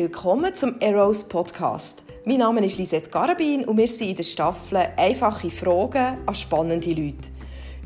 Willkommen 0.00 0.54
zum 0.54 0.78
Eros 0.78 1.26
Podcast. 1.26 2.04
Mein 2.24 2.38
Name 2.38 2.64
ist 2.64 2.78
Lisette 2.78 3.10
Garabin 3.10 3.64
und 3.64 3.78
wir 3.78 3.88
sind 3.88 4.10
in 4.10 4.14
der 4.14 4.22
Staffel 4.22 4.76
«Einfache 4.96 5.50
Fragen 5.50 6.18
an 6.24 6.34
spannende 6.36 6.90
Leute». 6.90 7.30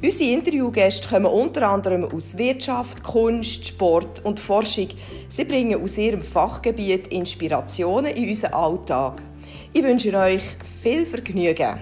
Unsere 0.02 0.32
Interviewgäste 0.32 1.08
kommen 1.08 1.24
unter 1.24 1.66
anderem 1.70 2.04
aus 2.04 2.36
Wirtschaft, 2.36 3.02
Kunst, 3.02 3.66
Sport 3.66 4.22
und 4.26 4.38
Forschung. 4.38 4.88
Sie 5.30 5.46
bringen 5.46 5.82
aus 5.82 5.96
ihrem 5.96 6.20
Fachgebiet 6.20 7.06
Inspirationen 7.06 8.14
in 8.14 8.28
unseren 8.28 8.52
Alltag. 8.52 9.22
Ich 9.72 9.82
wünsche 9.82 10.14
euch 10.14 10.42
viel 10.62 11.06
Vergnügen. 11.06 11.78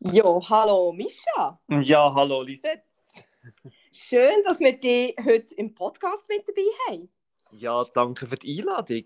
Jo, 0.00 0.42
hallo 0.46 0.92
Mischa. 0.92 1.58
Ja, 1.70 2.12
hallo 2.14 2.42
Lisette. 2.42 2.89
Schön, 4.02 4.42
dass 4.44 4.58
wir 4.60 4.72
dich 4.72 5.14
heute 5.22 5.54
im 5.56 5.74
Podcast 5.74 6.26
mit 6.28 6.48
dabei 6.48 6.62
haben. 6.88 7.10
Ja, 7.52 7.84
danke 7.84 8.26
für 8.26 8.36
die 8.36 8.58
Einladung. 8.58 9.04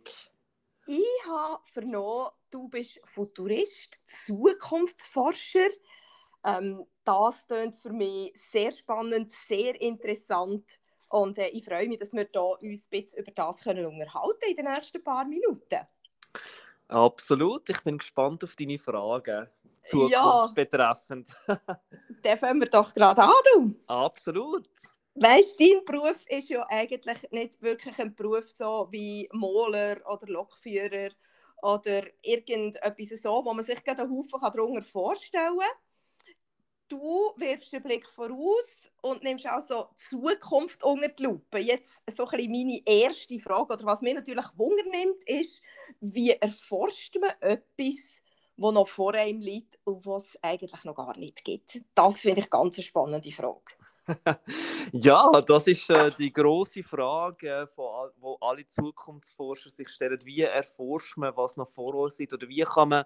Ich 0.87 1.27
habe 1.27 1.63
vernommen, 1.65 2.29
du 2.51 2.69
bist 2.69 3.01
Futurist, 3.05 4.01
Zukunftsforscher. 4.07 5.69
Ähm, 6.45 6.87
das 7.03 7.47
klingt 7.47 7.77
für 7.77 7.93
mich 7.93 8.33
sehr 8.37 8.71
spannend, 8.71 9.33
sehr 9.33 9.79
interessant. 9.81 10.79
Und 11.09 11.39
äh, 11.39 11.49
ich 11.49 11.65
freue 11.65 11.89
mich, 11.89 11.99
dass 11.99 12.13
wir 12.13 12.27
da 12.27 12.41
uns 12.41 12.87
ein 12.87 12.91
bisschen 12.91 13.21
über 13.21 13.33
das 13.33 13.61
können 13.61 13.87
unterhalten 13.87 14.49
in 14.49 14.57
den 14.57 14.73
nächsten 14.73 15.03
paar 15.03 15.25
Minuten. 15.27 15.87
Absolut, 16.89 17.69
ich 17.69 17.81
bin 17.83 17.99
gespannt 17.99 18.45
auf 18.45 18.55
deine 18.57 18.79
Fragen. 18.79 19.49
Zukunft 19.85 20.13
ja. 20.13 20.47
betreffend. 20.55 21.29
Dann 22.23 22.39
fangen 22.39 22.61
wir 22.61 22.71
doch 22.71 22.95
gerade 22.95 23.23
an, 23.23 23.33
du. 23.55 23.75
Absolut. 23.87 24.69
Weißt 25.17 25.61
du, 25.61 25.65
dein 25.65 25.85
Beruf 25.85 26.25
ist 26.29 26.49
ja 26.49 26.67
eigentlich 26.69 27.31
nicht 27.31 27.63
wirklich 27.63 27.99
ein 28.01 28.15
Beruf 28.17 28.51
so 28.51 28.89
wie 28.91 29.29
Maler 29.33 30.01
oder 30.11 30.27
Lokführer 30.27 31.11
oder 31.63 32.03
irgendetwas 32.23 33.23
so, 33.23 33.45
wo 33.45 33.55
man 33.55 33.65
sich 33.65 33.83
gerade 33.85 34.03
einen 34.03 34.11
Haufen 34.11 34.41
darunter 34.41 34.83
vorstellen 34.83 35.57
kann. 35.57 35.69
Du 36.89 37.33
wirfst 37.37 37.73
den 37.73 37.83
Blick 37.83 38.09
voraus 38.09 38.91
und 39.03 39.23
nimmst 39.23 39.49
auch 39.49 39.61
so 39.61 39.89
Zukunft 39.97 40.83
unter 40.83 41.09
die 41.09 41.23
Lupe. 41.23 41.59
Jetzt 41.59 42.03
so 42.11 42.27
ein 42.27 42.51
meine 42.51 42.81
erste 42.85 43.39
Frage, 43.39 43.73
oder 43.73 43.85
was 43.87 44.03
mir 44.03 44.15
natürlich 44.15 44.47
Wunder 44.57 44.85
nimmt, 44.91 45.25
ist, 45.27 45.63
wie 46.01 46.33
erforscht 46.33 47.17
man 47.21 47.31
etwas, 47.41 48.21
wo 48.57 48.71
noch 48.71 48.89
vor 48.89 49.15
einem 49.15 49.41
liegt 49.41 49.79
und 49.85 50.05
was 50.07 50.27
es 50.27 50.39
eigentlich 50.43 50.85
noch 50.85 50.95
gar 50.95 51.17
nicht 51.17 51.45
gibt? 51.45 51.81
Das 51.95 52.19
finde 52.19 52.41
ich 52.41 52.51
ganz 52.51 52.77
eine 52.77 52.85
spannende 52.85 53.31
Frage. 53.31 53.73
Ja, 54.93 55.41
das 55.41 55.67
ist 55.67 55.91
äh, 55.91 56.11
die 56.19 56.33
große 56.33 56.83
Frage, 56.83 57.49
äh, 57.49 57.67
von, 57.67 58.11
wo 58.19 58.37
alle 58.41 58.67
Zukunftsforscher 58.67 59.71
sich 59.71 59.89
stellen. 59.89 60.19
Wie 60.25 60.43
erforscht 60.43 61.17
man, 61.17 61.37
was 61.37 61.57
noch 61.57 61.69
vor 61.69 61.95
uns 61.95 62.21
ist? 62.21 62.33
Oder 62.33 62.49
wie 62.49 62.63
kann 62.63 62.91
man 62.91 63.05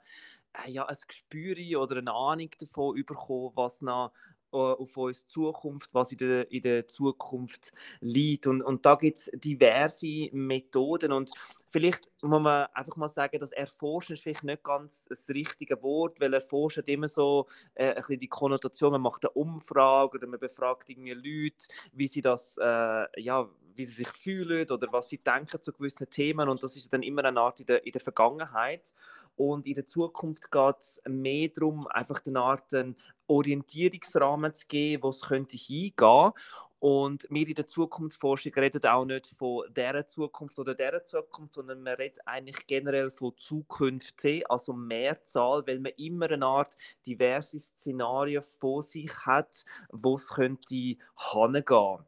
äh, 0.65 0.71
ja, 0.71 0.87
ein 0.87 0.97
Gespür 1.07 1.81
oder 1.81 1.99
eine 1.99 2.13
Ahnung 2.13 2.51
davon 2.59 2.95
bekommen, 3.05 3.53
was 3.55 3.81
noch 3.83 4.13
auf 4.51 4.97
uns 4.97 5.27
Zukunft, 5.27 5.91
was 5.93 6.13
in 6.13 6.19
der, 6.19 6.51
in 6.51 6.63
der 6.63 6.87
Zukunft 6.89 7.73
liegt. 8.01 8.47
Und, 8.47 8.63
und 8.63 8.85
da 8.87 8.95
gibt 8.95 9.19
es 9.19 9.31
diverse 9.35 10.29
Methoden. 10.33 11.13
Und 11.13 11.31
vielleicht 11.69 12.09
muss 12.23 12.41
man 12.41 12.67
einfach 12.73 12.97
mal 12.97 13.09
sagen, 13.09 13.39
dass 13.39 13.53
Erforschen 13.53 14.15
ist 14.15 14.23
vielleicht 14.23 14.45
nicht 14.45 14.63
ganz 14.63 15.05
das 15.05 15.29
richtige 15.29 15.83
Wort, 15.83 16.21
weil 16.21 16.35
Erforschen 16.35 16.83
hat 16.83 16.89
immer 16.89 17.09
so 17.09 17.47
äh, 17.75 17.91
ein 17.91 17.95
bisschen 17.97 18.19
die 18.19 18.29
Konnotation, 18.29 18.93
man 18.93 19.03
macht 19.03 19.25
eine 19.25 19.33
Umfrage 19.33 20.19
oder 20.19 20.27
man 20.27 20.41
befragt 20.41 20.89
irgendwie 20.89 21.13
Leute, 21.13 21.67
wie 21.93 22.09
sie 22.09 22.23
das, 22.23 22.57
äh, 22.59 23.21
ja, 23.21 23.49
wie 23.75 23.85
sie 23.85 23.95
sich 23.95 24.09
fühlen 24.09 24.69
oder 24.71 24.89
was 24.91 25.09
sie 25.09 25.19
denken 25.19 25.63
zu 25.63 25.73
gewissen 25.73 26.11
Themen. 26.11 26.49
Und 26.49 26.63
das 26.63 26.77
ist 26.77 26.93
dann 26.93 27.03
immer 27.03 27.25
eine 27.25 27.41
Art 27.41 27.61
in 27.61 27.67
der, 27.67 27.87
in 27.87 27.93
der 27.93 28.01
Vergangenheit. 28.01 28.93
Und 29.39 29.67
in 29.67 29.77
der 29.77 29.87
Zukunft 29.87 30.51
geht 30.51 30.79
es 30.81 31.01
mehr 31.09 31.49
darum, 31.49 31.87
einfach 31.87 32.21
eine 32.27 32.41
Art 32.41 32.75
einen 32.75 32.97
Orientierungsrahmen 33.29 34.53
zu 34.53 34.67
geben, 34.67 35.05
wo 35.05 35.11
es 35.11 35.21
könnte 35.21 35.57
hingehen. 35.57 36.33
Und 36.81 37.27
wir 37.31 37.47
in 37.47 37.55
der 37.55 37.67
Zukunftsforschung 37.69 38.53
reden 38.55 38.85
auch 38.85 39.05
nicht 39.05 39.29
von 39.29 39.63
dieser 39.73 40.07
Zukunft 40.07 40.59
oder 40.59 40.75
dieser 40.75 41.05
Zukunft, 41.05 41.55
sondern 41.55 41.85
wir 41.85 41.99
reden 41.99 42.19
eigentlich 42.25 42.67
generell 42.67 43.13
von 43.13 43.37
Zukunft 43.37 44.27
also 44.49 44.73
Mehrzahl, 44.73 45.65
weil 45.69 45.79
man 45.79 45.93
immer 45.97 46.31
eine 46.31 46.45
Art 46.45 46.77
diverse 47.07 47.61
Szenarien 47.61 48.43
vor 48.43 48.83
sich 48.83 49.13
hat, 49.25 49.65
wo 49.91 50.17
es 50.17 50.31
könnte 50.31 50.75
hingehen. 50.75 52.05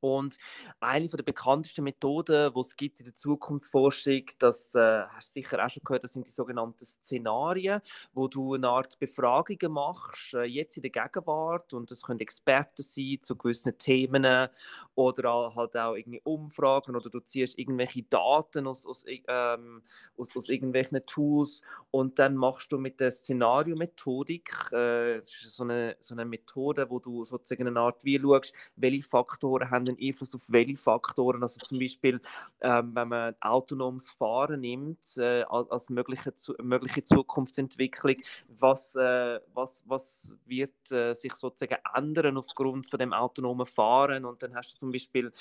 Und 0.00 0.38
eine 0.80 1.08
der 1.08 1.22
bekanntesten 1.22 1.84
Methoden, 1.84 2.52
die 2.54 2.60
es 2.60 2.76
gibt 2.76 3.00
in 3.00 3.06
der 3.06 3.14
Zukunftsforschung, 3.14 4.22
das 4.38 4.74
äh, 4.74 5.04
hast 5.08 5.28
du 5.28 5.40
sicher 5.40 5.64
auch 5.64 5.68
schon 5.68 5.82
gehört, 5.84 6.04
das 6.04 6.12
sind 6.12 6.26
die 6.26 6.32
sogenannten 6.32 6.84
Szenarien, 6.84 7.80
wo 8.12 8.28
du 8.28 8.54
eine 8.54 8.68
Art 8.68 8.98
Befragungen 8.98 9.72
machst, 9.72 10.34
äh, 10.34 10.44
jetzt 10.44 10.76
in 10.76 10.82
der 10.82 10.90
Gegenwart. 10.90 11.72
Und 11.72 11.90
das 11.90 12.02
können 12.02 12.20
Experten 12.20 12.82
sein 12.82 13.18
zu 13.20 13.36
gewissen 13.36 13.76
Themen 13.78 14.48
oder 14.94 15.54
halt 15.54 15.76
auch 15.76 15.94
irgendwie 15.94 16.20
Umfragen 16.24 16.96
oder 16.96 17.10
du 17.10 17.20
ziehst 17.20 17.58
irgendwelche 17.58 18.02
Daten 18.02 18.66
aus, 18.66 18.86
aus, 18.86 19.04
ähm, 19.06 19.82
aus, 20.16 20.36
aus 20.36 20.48
irgendwelchen 20.48 21.04
Tools 21.06 21.62
und 21.90 22.18
dann 22.18 22.36
machst 22.36 22.72
du 22.72 22.78
mit 22.78 23.00
der 23.00 23.10
Szenariomethodik, 23.12 24.50
äh, 24.72 25.18
das 25.18 25.28
ist 25.30 25.56
so 25.56 25.64
eine, 25.64 25.96
so 26.00 26.14
eine 26.14 26.24
Methode, 26.24 26.88
wo 26.90 26.98
du 26.98 27.24
sozusagen 27.24 27.66
eine 27.66 27.80
Art 27.80 28.04
wie 28.04 28.18
schaust, 28.20 28.52
welche 28.76 29.02
Faktoren 29.02 29.70
haben 29.70 29.89
einen 29.90 29.98
Einfluss 30.00 30.34
auf 30.34 30.42
welche 30.48 30.76
Faktoren. 30.76 31.42
Also 31.42 31.60
zum 31.60 31.78
Beispiel, 31.78 32.20
ähm, 32.60 32.94
wenn 32.94 33.08
man 33.08 33.34
autonomes 33.40 34.10
Fahren 34.10 34.60
nimmt 34.60 34.98
äh, 35.16 35.42
als, 35.42 35.70
als 35.70 35.88
mögliche, 35.90 36.34
zu, 36.34 36.54
mögliche 36.62 37.02
Zukunftsentwicklung, 37.02 38.16
was, 38.58 38.94
äh, 38.96 39.40
was, 39.52 39.84
was 39.86 40.34
wird 40.46 40.92
äh, 40.92 41.12
sich 41.14 41.32
sozusagen 41.34 41.80
ändern 41.94 42.36
aufgrund 42.36 42.88
von 42.88 42.98
dem 42.98 43.12
autonomen 43.12 43.66
Fahren? 43.66 44.24
Und 44.24 44.42
dann 44.42 44.54
hast 44.54 44.74
du 44.74 44.78
zum 44.78 44.92
Beispiel 44.92 45.32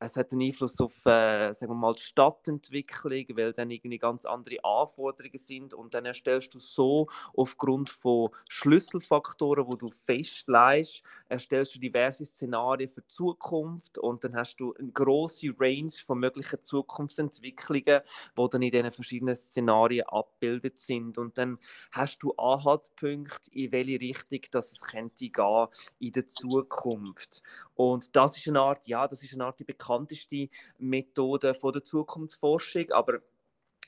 es 0.00 0.16
hat 0.16 0.32
einen 0.32 0.42
Einfluss 0.42 0.80
auf 0.80 0.94
äh, 1.06 1.52
sagen 1.52 1.72
wir 1.72 1.76
mal, 1.76 1.94
die 1.94 2.02
Stadtentwicklung, 2.02 3.24
weil 3.36 3.52
dann 3.52 3.70
irgendwie 3.70 3.98
ganz 3.98 4.24
andere 4.24 4.56
Anforderungen 4.62 5.38
sind 5.38 5.74
und 5.74 5.94
dann 5.94 6.04
erstellst 6.04 6.54
du 6.54 6.60
so 6.60 7.08
aufgrund 7.34 7.90
von 7.90 8.30
Schlüsselfaktoren, 8.48 9.66
wo 9.66 9.76
du 9.76 9.90
festlegst, 9.90 11.02
erstellst 11.28 11.74
du 11.74 11.78
diverse 11.80 12.26
Szenarien 12.26 12.88
für 12.88 13.02
die 13.02 13.08
Zukunft 13.08 13.98
und 13.98 14.24
dann 14.24 14.36
hast 14.36 14.56
du 14.56 14.74
eine 14.74 14.92
große 14.92 15.54
Range 15.58 15.92
von 16.04 16.18
möglichen 16.18 16.62
Zukunftsentwicklungen, 16.62 18.00
wo 18.34 18.48
dann 18.48 18.62
in 18.62 18.70
diesen 18.70 18.92
verschiedenen 18.92 19.36
Szenarien 19.36 20.06
abgebildet 20.06 20.78
sind. 20.78 21.18
Und 21.18 21.38
dann 21.38 21.58
hast 21.92 22.18
du 22.22 22.32
Anhaltspunkte, 22.34 23.50
in 23.52 23.72
welche 23.72 24.00
Richtung 24.00 24.40
das 24.50 24.72
es 24.72 24.80
könnte 24.80 25.28
gehen 25.28 25.66
in 25.98 26.12
der 26.12 26.26
Zukunft. 26.26 27.42
Und 27.74 28.14
das 28.14 28.36
ist 28.36 28.48
eine 28.48 28.60
Art, 28.60 28.86
ja, 28.86 29.06
das 29.08 29.22
ist 29.22 29.34
eine 29.34 29.46
Art 29.46 29.58
die 29.58 29.64
bekannteste 29.84 30.48
Methode 30.78 31.54
von 31.54 31.72
der 31.72 31.84
Zukunftsforschung, 31.84 32.90
aber 32.90 33.20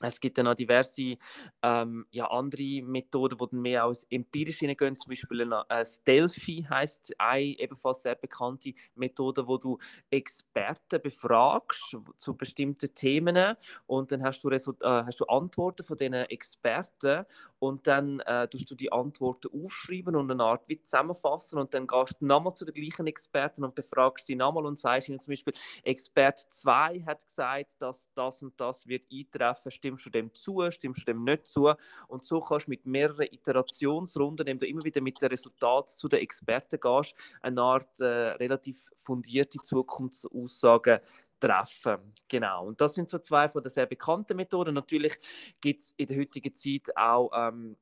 es 0.00 0.20
gibt 0.20 0.36
dann 0.36 0.46
auch 0.48 0.54
diverse 0.54 1.16
ähm, 1.62 2.06
ja, 2.10 2.26
andere 2.30 2.82
Methoden, 2.82 3.38
die 3.38 3.46
dann 3.50 3.60
mehr 3.62 3.84
als 3.84 4.04
empirisch 4.10 4.58
hineingehen. 4.58 4.98
Zum 4.98 5.10
Beispiel 5.10 5.42
eine, 5.42 5.64
äh, 5.68 5.84
Delphi 6.06 6.66
heißt 6.68 7.14
eine 7.18 7.58
ebenfalls 7.58 8.02
sehr 8.02 8.14
bekannte 8.14 8.74
Methode, 8.94 9.46
wo 9.46 9.56
du 9.56 9.78
Experten 10.10 11.00
befragst 11.00 11.96
zu 12.16 12.36
bestimmten 12.36 12.94
Themen 12.94 13.56
und 13.86 14.12
dann 14.12 14.22
hast 14.22 14.42
du, 14.44 14.48
Result 14.48 14.82
äh, 14.82 14.86
hast 14.86 15.20
du 15.20 15.24
Antworten 15.26 15.84
von 15.84 15.96
diesen 15.96 16.14
Experten 16.14 17.24
und 17.58 17.86
dann 17.86 18.20
äh, 18.20 18.48
tust 18.48 18.70
du 18.70 18.74
die 18.74 18.92
Antworten 18.92 19.48
aufschreiben 19.52 20.14
und 20.14 20.30
eine 20.30 20.42
Art 20.42 20.68
wie 20.68 20.80
zusammenfassen 20.82 21.58
und 21.58 21.72
dann 21.74 21.86
gehst 21.86 22.20
du 22.20 22.26
nochmal 22.26 22.54
zu 22.54 22.64
den 22.64 22.74
gleichen 22.74 23.06
Experten 23.06 23.64
und 23.64 23.74
befragst 23.74 24.26
sie 24.26 24.34
nochmal 24.36 24.66
und 24.66 24.78
sagst 24.78 25.08
ihnen 25.08 25.20
zum 25.20 25.32
Beispiel, 25.32 25.54
Expert 25.82 26.38
2 26.38 27.02
hat 27.06 27.26
gesagt, 27.26 27.74
dass 27.78 28.10
das 28.14 28.42
und 28.42 28.60
das 28.60 28.86
wird 28.86 29.04
eintreffen 29.10 29.70
stimmst 29.86 30.06
du 30.06 30.10
dem 30.10 30.34
zu, 30.34 30.70
stimmst 30.70 31.02
du 31.02 31.12
dem 31.12 31.24
nicht 31.24 31.46
zu. 31.46 31.72
Und 32.08 32.24
so 32.24 32.40
kannst 32.40 32.66
du 32.66 32.70
mit 32.70 32.86
mehreren 32.86 33.28
Iterationsrunden, 33.30 34.46
indem 34.46 34.58
du 34.58 34.66
immer 34.66 34.84
wieder 34.84 35.00
mit 35.00 35.20
den 35.20 35.28
Resultaten 35.28 35.88
zu 35.88 36.08
den 36.08 36.20
Experten 36.20 36.80
gehst, 36.80 37.14
eine 37.42 37.62
Art 37.62 38.00
äh, 38.00 38.04
relativ 38.04 38.90
fundierte 38.96 39.58
Zukunftsaussagen 39.62 41.00
treffen. 41.38 42.12
Genau. 42.28 42.66
Und 42.66 42.80
das 42.80 42.94
sind 42.94 43.08
so 43.08 43.18
zwei 43.18 43.48
von 43.48 43.62
den 43.62 43.70
sehr 43.70 43.86
bekannten 43.86 44.36
Methoden. 44.36 44.74
Natürlich 44.74 45.14
gibt 45.60 45.80
es 45.82 45.94
in 45.96 46.06
der 46.06 46.18
heutigen 46.18 46.54
Zeit 46.54 46.96
auch 46.96 47.30
ähm, 47.34 47.76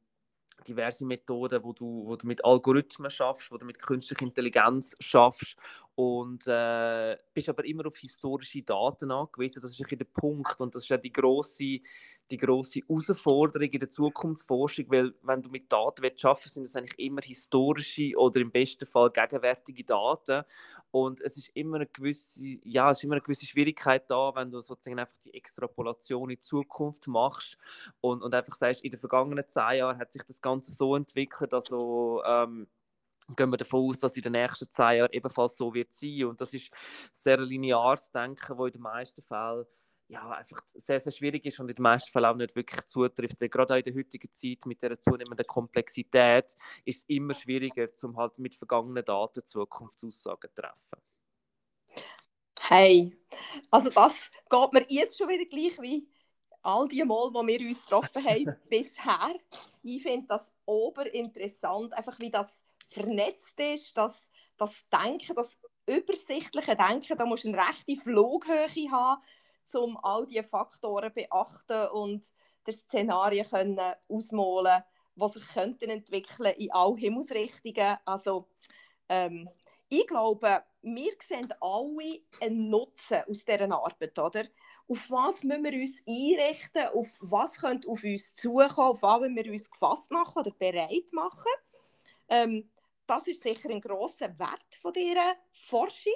diverse 0.66 1.04
Methoden, 1.04 1.62
wo 1.62 1.72
du, 1.72 2.06
wo 2.06 2.16
du 2.16 2.26
mit 2.26 2.44
Algorithmen 2.44 3.10
schaffst, 3.10 3.50
wo 3.50 3.58
du 3.58 3.66
mit 3.66 3.78
künstlicher 3.78 4.22
Intelligenz 4.22 4.96
schaffst 5.00 5.56
und 5.94 6.46
äh, 6.46 7.16
bist 7.32 7.48
aber 7.48 7.64
immer 7.64 7.86
auf 7.86 7.96
historische 7.98 8.62
Daten 8.62 9.10
angewiesen. 9.10 9.60
Das 9.60 9.78
ist 9.78 9.90
der 9.90 10.04
Punkt 10.04 10.60
und 10.60 10.74
das 10.74 10.82
ist 10.82 10.88
ja 10.88 10.96
die 10.96 11.12
große 11.12 11.80
die 12.34 12.46
große 12.46 12.80
Herausforderung 12.80 13.68
in 13.68 13.80
der 13.80 13.90
Zukunftsforschung, 13.90 14.86
weil 14.90 15.14
wenn 15.22 15.42
du 15.42 15.50
mit 15.50 15.72
Daten 15.72 16.02
willst, 16.02 16.24
arbeiten 16.24 16.48
sind 16.48 16.64
es 16.64 16.76
eigentlich 16.76 16.98
immer 16.98 17.22
historische 17.22 18.12
oder 18.16 18.40
im 18.40 18.50
besten 18.50 18.86
Fall 18.86 19.10
gegenwärtige 19.10 19.84
Daten 19.84 20.42
und 20.90 21.20
es 21.20 21.36
ist 21.36 21.50
immer 21.54 21.76
eine 21.76 21.86
gewisse, 21.86 22.58
ja, 22.64 22.90
es 22.90 22.98
ist 22.98 23.04
immer 23.04 23.14
eine 23.14 23.22
gewisse 23.22 23.46
Schwierigkeit 23.46 24.10
da, 24.10 24.32
wenn 24.34 24.50
du 24.50 24.60
sozusagen 24.60 24.98
einfach 24.98 25.16
die 25.24 25.34
Extrapolation 25.34 26.30
in 26.30 26.36
die 26.36 26.40
Zukunft 26.40 27.06
machst 27.06 27.56
und, 28.00 28.22
und 28.22 28.34
einfach 28.34 28.54
sagst, 28.54 28.82
in 28.82 28.90
den 28.90 29.00
vergangenen 29.00 29.46
zehn 29.46 29.78
Jahren 29.78 29.98
hat 29.98 30.12
sich 30.12 30.22
das 30.24 30.40
Ganze 30.40 30.72
so 30.72 30.96
entwickelt, 30.96 31.54
also 31.54 32.22
ähm, 32.26 32.66
gehen 33.36 33.50
wir 33.50 33.56
davon 33.56 33.88
aus, 33.88 34.00
dass 34.00 34.16
in 34.16 34.22
den 34.22 34.32
nächsten 34.32 34.70
zehn 34.70 34.98
Jahren 34.98 35.12
ebenfalls 35.12 35.56
so 35.56 35.72
wird 35.72 35.92
sein. 35.92 36.24
Und 36.24 36.40
das 36.40 36.52
ist 36.52 36.70
sehr 37.12 37.38
lineares 37.38 38.10
Denken, 38.10 38.58
wo 38.58 38.66
in 38.66 38.72
den 38.72 38.82
meisten 38.82 39.22
Fällen 39.22 39.64
ja, 40.08 40.30
einfach 40.30 40.60
sehr, 40.74 41.00
sehr 41.00 41.12
schwierig 41.12 41.44
ist 41.46 41.58
und 41.60 41.68
in 41.68 41.76
den 41.76 41.82
meisten 41.82 42.10
Fällen 42.10 42.26
auch 42.26 42.36
nicht 42.36 42.54
wirklich 42.54 42.84
zutrifft. 42.86 43.40
Weil 43.40 43.48
gerade 43.48 43.74
auch 43.74 43.78
in 43.78 43.84
der 43.84 43.94
heutigen 43.94 44.32
Zeit 44.32 44.66
mit 44.66 44.82
der 44.82 45.00
zunehmenden 45.00 45.46
Komplexität 45.46 46.56
ist 46.84 46.98
es 46.98 47.04
immer 47.08 47.34
schwieriger, 47.34 47.88
um 48.02 48.16
halt 48.16 48.38
mit 48.38 48.54
vergangenen 48.54 49.04
Daten 49.04 49.44
Zukunftsaussagen 49.44 50.50
zu 50.54 50.62
treffen. 50.62 51.00
Hey, 52.60 53.18
also 53.70 53.90
das 53.90 54.30
geht 54.48 54.72
mir 54.72 54.86
jetzt 54.88 55.18
schon 55.18 55.28
wieder 55.28 55.44
gleich 55.44 55.80
wie 55.80 56.08
all 56.62 56.88
die 56.88 57.04
Mal, 57.04 57.30
wo 57.32 57.46
wir 57.46 57.60
uns 57.60 57.82
getroffen 57.84 58.24
haben 58.24 58.46
bisher. 58.70 59.34
Ich 59.82 60.02
finde 60.02 60.26
das 60.28 60.52
oberinteressant, 60.64 61.92
einfach 61.92 62.18
wie 62.20 62.30
das 62.30 62.64
vernetzt 62.86 63.58
ist, 63.60 63.96
das, 63.96 64.30
das 64.56 64.86
Denken, 64.88 65.34
das 65.34 65.58
übersichtliche 65.86 66.76
Denken, 66.76 67.18
da 67.18 67.26
musst 67.26 67.44
du 67.44 67.48
eine 67.48 67.58
rechte 67.58 67.96
Flughöhe 67.96 68.90
haben, 68.90 69.22
um 69.74 69.96
all 70.02 70.26
diese 70.26 70.42
Faktoren 70.42 71.10
zu 71.10 71.14
beachten 71.14 71.88
und 71.92 72.32
der 72.66 72.74
Szenarien 72.74 73.46
können 73.46 73.80
ausmalen, 74.08 74.82
die 75.16 75.28
sich 75.28 75.48
könnten 75.48 75.90
entwickeln 75.90 76.54
in 76.56 76.72
all 76.72 76.96
Himmelsrichtungen. 76.96 77.96
Also 78.04 78.48
ähm, 79.08 79.48
ich 79.88 80.06
glaube, 80.06 80.64
wir 80.82 81.12
sehen 81.26 81.52
alle 81.60 82.20
einen 82.40 82.70
Nutzen 82.70 83.22
aus 83.28 83.44
dieser 83.44 83.70
Arbeit, 83.70 84.18
oder? 84.18 84.44
Auf 84.86 85.10
was 85.10 85.42
müssen 85.42 85.64
wir 85.64 85.80
uns 85.80 86.02
einrichten? 86.06 86.88
Auf 86.88 87.16
was 87.20 87.56
könnte 87.56 87.88
auf 87.88 88.02
uns 88.02 88.34
zukommen? 88.34 88.70
Auf 88.90 89.02
was 89.02 89.22
wir 89.22 89.50
uns 89.50 89.70
gefasst 89.70 90.10
machen 90.10 90.40
oder 90.40 90.50
bereit 90.50 91.12
machen? 91.12 91.52
Ähm, 92.28 92.70
das 93.06 93.26
ist 93.28 93.42
sicher 93.42 93.70
ein 93.70 93.80
großer 93.80 94.38
Wert 94.38 94.74
von 94.80 94.92
dieser 94.92 95.36
Forschung. 95.52 96.12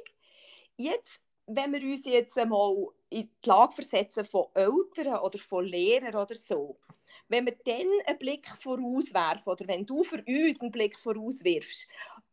Jetzt, 0.77 1.21
wenn 1.47 1.73
wir 1.73 1.83
uns 1.83 2.05
jetzt 2.05 2.39
einmal 2.39 2.75
in 3.11 3.31
die 3.45 3.49
Lage 3.49 3.73
versetzen 3.73 4.25
von 4.25 4.47
Eltern 4.55 5.19
oder 5.19 5.39
von 5.39 5.65
Lehrern 5.65 6.15
oder 6.15 6.35
so, 6.35 6.79
wenn 7.29 7.47
wir 7.47 7.57
dann 7.65 7.87
einen 8.07 8.19
Blick 8.19 8.47
vorauswerfen 8.49 9.53
oder 9.53 9.69
wenn 9.69 9.87
du 9.87 10.05
für 10.05 10.23
uns 10.27 10.61
einen 10.61 10.71
Blick 10.71 10.99
vorauswirfst, 10.99 11.87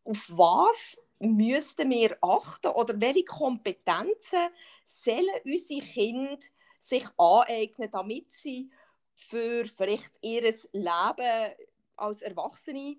auf 0.04 0.30
was 0.30 0.98
müssten 1.18 1.90
wir 1.90 2.16
achten 2.20 2.68
oder 2.68 3.00
welche 3.00 3.24
Kompetenzen 3.24 4.48
sollen 4.84 5.26
unsere 5.44 5.80
Kinder 5.80 6.38
sich 6.78 7.06
aneignen, 7.16 7.90
damit 7.90 8.30
sie 8.30 8.70
für 9.14 9.66
vielleicht 9.66 10.12
ihr 10.20 10.42
Leben 10.72 11.54
als 11.96 12.22
Erwachsene 12.22 12.96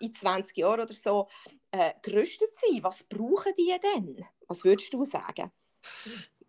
in 0.00 0.12
20 0.12 0.56
Jahren 0.56 0.80
oder 0.80 0.92
so 0.92 1.28
äh, 1.70 1.92
gerüstet 2.02 2.54
sind. 2.56 2.82
Was 2.82 3.04
brauchen 3.04 3.52
die 3.56 3.74
denn? 3.94 4.24
Was 4.48 4.64
würdest 4.64 4.92
du 4.92 5.04
sagen? 5.04 5.52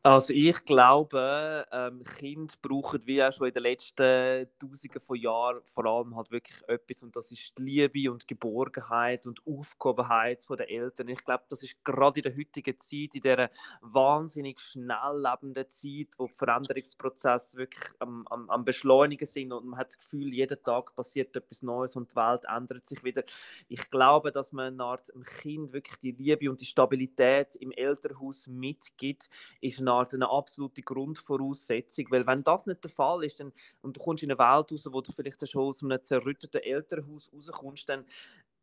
Also 0.05 0.33
ich 0.33 0.65
glaube, 0.65 1.65
ähm, 1.71 2.03
Kinder 2.03 2.53
brauchen 2.61 2.99
wie 3.07 3.23
auch 3.23 3.31
schon 3.31 3.47
in 3.47 3.53
den 3.53 3.63
letzten 3.63 4.49
Tausenden 4.59 4.99
von 4.99 5.15
Jahren 5.15 5.61
vor 5.63 5.85
allem 5.85 6.13
halt 6.17 6.29
wirklich 6.29 6.57
etwas 6.67 7.03
und 7.03 7.15
das 7.15 7.31
ist 7.31 7.57
die 7.57 7.61
Liebe 7.63 8.11
und 8.11 8.27
Geborgenheit 8.27 9.25
und 9.27 9.39
Aufgehobenheit 9.47 10.43
der 10.59 10.69
Eltern. 10.69 11.07
Ich 11.07 11.23
glaube, 11.23 11.45
das 11.47 11.63
ist 11.63 11.85
gerade 11.85 12.19
in 12.19 12.23
der 12.23 12.35
heutigen 12.37 12.77
Zeit, 12.79 13.15
in 13.15 13.21
dieser 13.21 13.49
wahnsinnig 13.79 14.59
schnell 14.59 14.97
lebenden 15.15 15.69
Zeit, 15.69 16.09
wo 16.17 16.27
Veränderungsprozesse 16.27 17.55
wirklich 17.57 17.93
am, 17.99 18.27
am, 18.27 18.49
am 18.49 18.65
Beschleunigen 18.65 19.25
sind 19.25 19.53
und 19.53 19.65
man 19.67 19.79
hat 19.79 19.87
das 19.87 19.99
Gefühl, 19.99 20.33
jeden 20.33 20.61
Tag 20.63 20.93
passiert 20.95 21.33
etwas 21.37 21.61
Neues 21.61 21.95
und 21.95 22.11
die 22.11 22.15
Welt 22.17 22.43
ändert 22.53 22.85
sich 22.87 23.01
wieder. 23.05 23.23
Ich 23.69 23.89
glaube, 23.89 24.33
dass 24.33 24.51
man 24.51 24.73
einer 24.73 24.83
Art 24.83 25.07
dem 25.15 25.23
Kind 25.23 25.71
wirklich 25.71 25.97
die 26.01 26.11
Liebe 26.11 26.49
und 26.49 26.59
die 26.59 26.65
Stabilität 26.65 27.55
im 27.55 27.71
Elternhaus 27.71 28.47
mitgibt, 28.47 29.29
ist 29.61 29.79
eine 29.79 29.92
Art 29.93 30.13
eine 30.13 30.29
absolute 30.29 30.81
Grundvoraussetzung, 30.81 32.05
weil 32.09 32.25
wenn 32.27 32.43
das 32.43 32.65
nicht 32.65 32.83
der 32.83 32.91
Fall 32.91 33.23
ist 33.23 33.39
dann, 33.39 33.51
und 33.81 33.97
du 33.97 34.01
kommst 34.01 34.23
in 34.23 34.31
eine 34.31 34.39
Welt 34.39 34.71
raus, 34.71 34.87
wo 34.91 35.01
du 35.01 35.11
vielleicht 35.11 35.47
schon 35.47 35.61
aus 35.61 35.83
einem 35.83 36.03
zerrütteten 36.03 36.61
Elternhaus 36.61 37.29
rauskommst, 37.33 37.87
dann 37.89 38.05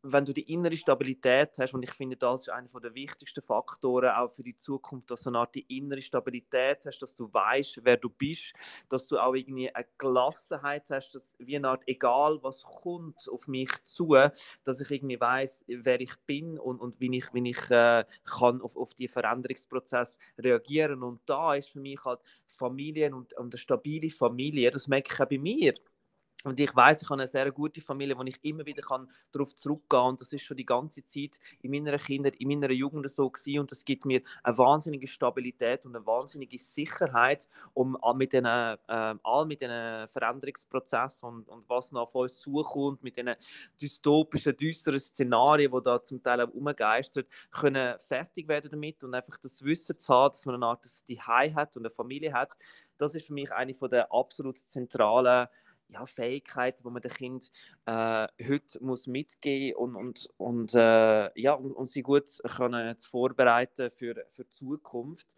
wenn 0.03 0.25
du 0.25 0.33
die 0.33 0.51
innere 0.51 0.75
Stabilität 0.75 1.51
hast, 1.59 1.73
und 1.73 1.83
ich 1.83 1.91
finde, 1.91 2.17
das 2.17 2.41
ist 2.41 2.49
einer 2.49 2.67
der 2.81 2.93
wichtigsten 2.95 3.41
Faktoren 3.41 4.09
auch 4.09 4.31
für 4.31 4.43
die 4.43 4.55
Zukunft, 4.55 5.11
dass 5.11 5.23
du 5.23 5.29
eine 5.29 5.39
Art 5.39 5.53
die 5.53 5.65
innere 5.77 6.01
Stabilität 6.01 6.85
hast, 6.85 6.99
dass 6.99 7.15
du 7.15 7.31
weißt, 7.31 7.81
wer 7.83 7.97
du 7.97 8.09
bist, 8.09 8.53
dass 8.89 9.07
du 9.07 9.19
auch 9.19 9.35
irgendwie 9.35 9.73
eine 9.73 9.85
Gelassenheit 9.97 10.89
hast, 10.89 11.13
dass 11.13 11.35
wie 11.37 11.55
eine 11.55 11.69
Art, 11.69 11.83
egal 11.85 12.39
was 12.41 12.63
kommt 12.63 13.29
auf 13.29 13.47
mich 13.47 13.69
zu, 13.83 14.15
dass 14.63 14.81
ich 14.81 14.89
irgendwie 14.89 15.19
weiß, 15.19 15.65
wer 15.67 16.01
ich 16.01 16.15
bin 16.25 16.57
und, 16.57 16.79
und 16.79 16.99
wie 16.99 17.15
ich, 17.15 17.33
wie 17.33 17.49
ich 17.49 17.69
äh, 17.69 18.05
kann 18.25 18.61
auf, 18.61 18.75
auf 18.75 18.93
die 18.95 19.07
Veränderungsprozess 19.07 20.17
reagieren. 20.37 21.03
Und 21.03 21.21
da 21.25 21.53
ist 21.55 21.69
für 21.69 21.79
mich 21.79 22.03
halt 22.03 22.21
Familien 22.47 23.13
und, 23.13 23.33
und 23.33 23.53
eine 23.53 23.57
stabile 23.57 24.09
Familie, 24.09 24.71
das 24.71 24.87
merke 24.87 25.13
ich 25.13 25.21
auch 25.21 25.29
bei 25.29 25.37
mir 25.37 25.73
und 26.43 26.59
ich 26.59 26.75
weiß, 26.75 27.01
ich 27.01 27.09
habe 27.09 27.21
eine 27.21 27.27
sehr 27.27 27.51
gute 27.51 27.81
Familie, 27.81 28.17
wo 28.17 28.23
ich 28.23 28.39
immer 28.43 28.65
wieder 28.65 28.81
kann 28.81 29.09
darauf 29.31 29.55
zurückgehen 29.55 29.87
kann. 29.89 30.09
Und 30.09 30.21
das 30.21 30.33
ist 30.33 30.43
schon 30.43 30.57
die 30.57 30.65
ganze 30.65 31.03
Zeit 31.03 31.39
in 31.61 31.71
meiner 31.71 31.97
Kinder, 31.97 32.31
in 32.39 32.47
meiner 32.47 32.71
Jugend 32.71 33.09
so 33.11 33.29
gewesen. 33.29 33.59
Und 33.59 33.71
das 33.71 33.85
gibt 33.85 34.05
mir 34.05 34.21
eine 34.43 34.57
wahnsinnige 34.57 35.07
Stabilität 35.07 35.85
und 35.85 35.95
eine 35.95 36.05
wahnsinnige 36.05 36.57
Sicherheit, 36.57 37.47
um 37.73 37.97
mit 38.15 38.33
den, 38.33 38.45
äh, 38.45 38.77
all 38.87 39.45
mit 39.45 39.61
den 39.61 40.07
Veränderungsprozessen 40.07 41.27
und, 41.27 41.49
und 41.49 41.69
was 41.69 41.91
noch 41.91 42.01
auf 42.01 42.15
uns 42.15 42.39
zukommt, 42.39 43.03
mit 43.03 43.17
den 43.17 43.35
dystopischen, 43.79 44.55
düsteren 44.57 44.99
Szenarien, 44.99 45.71
die 45.71 45.83
da 45.83 46.01
zum 46.01 46.21
Teil 46.23 46.41
auch 46.41 46.53
umgeistert, 46.53 47.27
können 47.51 47.97
fertig 47.99 48.47
werden 48.47 48.71
damit 48.71 49.03
und 49.03 49.13
einfach 49.13 49.37
das 49.37 49.63
Wissen 49.63 49.97
zu 49.97 50.13
haben, 50.13 50.31
dass 50.31 50.45
man 50.45 50.55
eine 50.55 50.65
Art 50.65 50.85
die 51.07 51.19
hat 51.19 51.77
und 51.77 51.83
eine 51.83 51.89
Familie 51.89 52.33
hat. 52.33 52.57
Das 52.97 53.15
ist 53.15 53.27
für 53.27 53.33
mich 53.33 53.51
eine 53.51 53.73
der 53.73 54.11
absolut 54.11 54.57
zentralen 54.57 55.47
ja, 55.91 56.05
Fähigkeiten, 56.05 56.83
die 56.83 56.89
man 56.89 57.01
dem 57.01 57.11
Kind 57.11 57.51
äh, 57.85 58.27
heute 58.47 58.83
muss 58.83 59.07
mitgeben 59.07 59.75
und, 59.75 59.95
und, 59.95 60.29
und, 60.37 60.73
äh, 60.73 61.39
ja, 61.39 61.53
und, 61.53 61.73
und 61.73 61.89
sie 61.89 62.01
gut 62.01 62.29
können 62.55 62.97
vorbereiten 62.99 63.91
für, 63.91 64.25
für 64.29 64.45
die 64.45 64.49
Zukunft. 64.49 65.35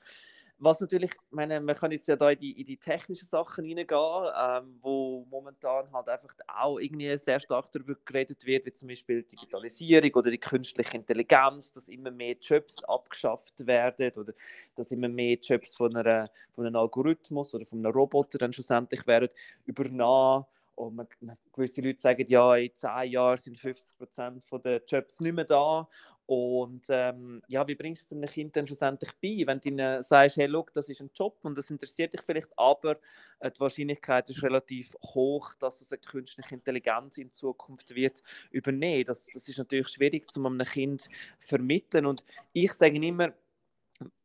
Was 0.65 0.79
natürlich, 0.79 1.12
meine, 1.29 1.60
man 1.60 1.75
kann 1.75 1.91
jetzt 1.91 2.08
ja 2.08 2.15
da 2.15 2.32
in 2.32 2.39
die, 2.39 2.58
in 2.58 2.65
die 2.65 2.77
technischen 2.77 3.27
Sachen 3.27 3.65
hineingehen, 3.65 4.32
ähm, 4.41 4.77
wo 4.82 5.25
momentan 5.29 5.91
halt 5.91 6.08
einfach 6.08 6.34
auch 6.48 6.79
irgendwie 6.79 7.17
sehr 7.17 7.41
stark 7.41 7.70
darüber 7.74 7.96
geredet 8.05 8.46
wird, 8.46 8.65
wie 8.65 8.72
zum 8.72 8.88
Beispiel 8.88 9.24
Digitalisierung 9.24 10.12
oder 10.13 10.32
die 10.32 10.38
künstliche 10.38 10.96
Intelligenz, 10.96 11.70
dass 11.74 11.89
immer 11.89 12.12
mehr 12.12 12.38
Jobs 12.39 12.82
abgeschafft 12.86 13.67
werden 13.67 14.13
oder 14.15 14.32
dass 14.75 14.89
immer 14.91 15.10
mehr 15.10 15.38
Jobs 15.38 15.75
von, 15.75 15.98
einer, 15.98 16.32
von 16.53 16.65
einem 16.65 16.77
Algorithmus 16.77 17.53
oder 17.53 17.65
von 17.65 17.79
einem 17.79 17.93
Roboter 17.93 18.38
dann 18.38 18.53
schlussendlich 18.53 19.05
werden 19.05 19.27
übernommen 19.65 20.46
und 20.75 20.95
man, 20.95 21.07
gewisse 21.53 21.81
Leute 21.81 22.01
sagen, 22.01 22.25
ja, 22.27 22.55
in 22.55 22.73
zehn 22.73 23.11
Jahren 23.11 23.37
sind 23.37 23.59
50 23.59 23.97
Prozent 23.97 24.43
der 24.65 24.81
Jobs 24.87 25.19
nicht 25.19 25.33
mehr 25.33 25.45
da. 25.45 25.87
Und 26.25 26.85
ähm, 26.89 27.41
ja, 27.47 27.67
wie 27.67 27.75
bringst 27.75 28.03
du 28.03 28.15
es 28.15 28.17
einem 28.17 28.29
Kind 28.29 28.55
dann 28.55 28.65
schlussendlich 28.65 29.11
bei, 29.21 29.45
wenn 29.45 29.59
du 29.59 29.69
ihnen 29.69 30.01
sagst, 30.01 30.37
hey, 30.37 30.47
look, 30.47 30.73
das 30.73 30.87
ist 30.87 31.01
ein 31.01 31.11
Job 31.13 31.37
und 31.43 31.57
das 31.57 31.69
interessiert 31.69 32.13
dich 32.13 32.21
vielleicht, 32.21 32.47
aber 32.57 32.97
äh, 33.39 33.51
die 33.51 33.59
Wahrscheinlichkeit 33.59 34.29
ist 34.29 34.41
relativ 34.41 34.95
hoch, 35.03 35.53
dass 35.55 35.81
es 35.81 35.91
eine 35.91 35.99
künstliche 35.99 36.55
Intelligenz 36.55 37.17
in 37.17 37.29
Zukunft 37.31 37.93
wird 37.93 38.23
übernehmen. 38.51 39.03
Das, 39.03 39.27
das 39.33 39.49
ist 39.49 39.57
natürlich 39.57 39.89
schwierig, 39.89 40.25
um 40.37 40.45
einem 40.45 40.65
Kind 40.65 41.09
vermitteln. 41.39 42.05
Und 42.05 42.23
ich 42.53 42.71
sage 42.71 43.05
immer, 43.05 43.33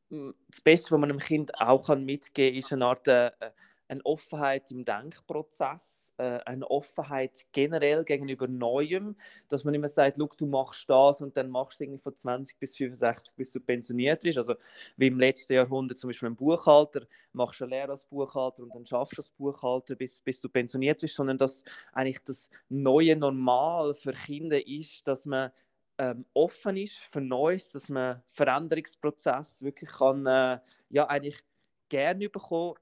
das 0.09 0.61
Beste, 0.63 0.93
was 0.93 1.01
man 1.01 1.11
einem 1.11 1.19
Kind 1.19 1.61
auch 1.61 1.89
mitgeben 1.97 2.53
kann, 2.53 2.59
ist 2.59 2.73
eine 2.73 2.87
Art 2.87 3.09
äh, 3.09 3.33
eine 3.89 4.05
Offenheit 4.05 4.71
im 4.71 4.85
Denkprozess, 4.85 6.08
äh, 6.19 6.41
eine 6.45 6.71
Offenheit 6.71 7.47
generell 7.53 8.05
gegenüber 8.05 8.49
Neuem, 8.49 9.17
dass 9.49 9.65
man 9.65 9.75
immer 9.75 9.89
sagt, 9.89 10.19
du 10.19 10.47
machst 10.47 10.91
das 10.91 11.23
und 11.23 11.37
dann 11.37 11.49
machst 11.49 11.81
du 11.81 11.85
irgendwie 11.85 12.03
von 12.03 12.15
20 12.15 12.59
bis 12.59 12.77
65, 12.77 13.35
bis 13.37 13.53
du 13.53 13.61
pensioniert 13.61 14.23
bist. 14.23 14.39
Also 14.39 14.57
wie 14.97 15.07
im 15.07 15.19
letzten 15.19 15.53
Jahrhundert 15.53 15.99
zum 15.99 16.09
Beispiel 16.09 16.29
ein 16.29 16.37
Buchhalter, 16.37 17.07
machst 17.33 17.61
du 17.61 17.65
eine 17.65 17.77
Lehre 17.77 17.93
als 17.93 18.05
Buchhalter 18.05 18.63
und 18.63 18.75
dann 18.75 18.85
schaffst 18.85 19.17
du 19.17 19.23
als 19.23 19.31
Buchhalter, 19.31 19.95
bis, 19.95 20.21
bis 20.21 20.41
du 20.41 20.49
pensioniert 20.49 21.01
bist, 21.01 21.15
sondern 21.15 21.39
dass 21.39 21.65
eigentlich 21.93 22.23
das 22.25 22.51
neue 22.69 23.17
Normal 23.17 23.95
für 23.95 24.13
Kinder 24.13 24.67
ist, 24.67 25.07
dass 25.07 25.25
man 25.25 25.51
ähm, 25.99 26.25
offen 26.35 26.77
ist 26.77 26.99
für 26.99 27.21
Neues, 27.21 27.71
dass 27.71 27.89
man 27.89 28.23
Veränderungsprozess 28.31 29.63
wirklich 29.63 29.91
kann, 29.91 30.27
äh, 30.27 30.59
ja 30.91 31.07
eigentlich 31.09 31.43
gerne 31.89 32.29
bekommen 32.29 32.75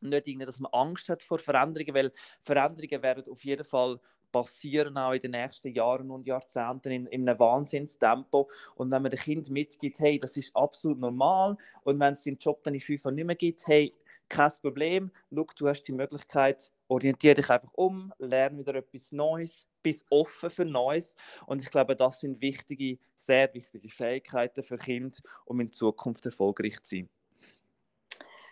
nicht 0.00 0.26
irgendwie, 0.26 0.46
dass 0.46 0.60
man 0.60 0.72
Angst 0.72 1.08
hat 1.08 1.22
vor 1.22 1.38
Veränderungen, 1.38 1.94
weil 1.94 2.12
Veränderungen 2.40 3.02
werden 3.02 3.24
auf 3.30 3.44
jeden 3.44 3.64
Fall 3.64 4.00
passieren 4.30 4.96
auch 4.96 5.12
in 5.12 5.20
den 5.20 5.32
nächsten 5.32 5.72
Jahren 5.72 6.10
und 6.10 6.26
Jahrzehnten 6.26 6.92
in, 6.92 7.06
in 7.06 7.28
einem 7.28 7.38
Wahnsinnstempo. 7.38 8.48
Und 8.76 8.90
wenn 8.90 9.02
man 9.02 9.10
dem 9.10 9.18
Kind 9.18 9.50
mitgibt, 9.50 9.98
hey, 9.98 10.18
das 10.18 10.36
ist 10.36 10.54
absolut 10.54 10.98
normal 10.98 11.56
und 11.82 11.98
wenn 11.98 12.14
es 12.14 12.22
den 12.22 12.38
Job 12.38 12.62
dann 12.62 12.74
in 12.74 12.80
fünf 12.80 13.04
Jahren 13.04 13.16
nicht 13.16 13.26
mehr 13.26 13.36
gibt, 13.36 13.66
hey, 13.66 13.94
kein 14.28 14.52
Problem, 14.62 15.10
schau, 15.34 15.46
du 15.56 15.68
hast 15.68 15.82
die 15.82 15.92
Möglichkeit, 15.92 16.72
orientiere 16.86 17.34
dich 17.34 17.50
einfach 17.50 17.72
um, 17.74 18.12
lerne 18.18 18.58
wieder 18.58 18.76
etwas 18.76 19.10
Neues, 19.10 19.66
bist 19.82 20.06
offen 20.08 20.50
für 20.50 20.64
Neues. 20.64 21.16
Und 21.46 21.62
ich 21.62 21.70
glaube, 21.70 21.96
das 21.96 22.20
sind 22.20 22.40
wichtige, 22.40 22.98
sehr 23.16 23.52
wichtige 23.52 23.88
Fähigkeiten 23.88 24.62
für 24.62 24.78
Kinder, 24.78 25.18
um 25.44 25.58
in 25.60 25.72
Zukunft 25.72 26.24
erfolgreich 26.26 26.80
zu 26.82 26.96
sein. 26.96 27.08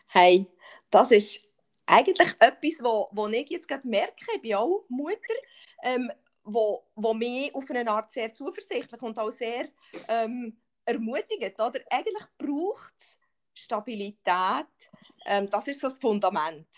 Hey, 0.09 0.49
das 0.91 1.11
ist 1.11 1.41
eigentlich 1.87 2.35
etwas, 2.39 2.83
wo, 2.83 3.09
wo 3.13 3.27
ich 3.29 3.49
jetzt 3.49 3.69
gerade 3.69 3.87
merke, 3.87 4.25
ich 4.35 4.43
bin 4.43 4.55
auch 4.55 4.85
Mutter, 4.89 5.35
ähm, 5.83 6.11
wo, 6.45 6.85
wo 6.95 7.15
mich 7.15 7.55
auf 7.55 7.71
eine 7.71 7.91
Art 7.91 8.11
sehr 8.11 8.33
zuversichtlich 8.33 9.01
und 9.03 9.19
auch 9.19 9.31
sehr 9.31 9.69
ähm, 10.09 10.57
ermutigt. 10.85 11.61
Oder? 11.61 11.81
Eigentlich 11.91 12.25
braucht 12.37 12.95
es 12.99 13.19
Stabilität, 13.55 14.67
ähm, 15.27 15.49
das 15.51 15.69
ist 15.69 15.81
so 15.81 15.89
das 15.89 15.99
Fundament. 15.99 16.69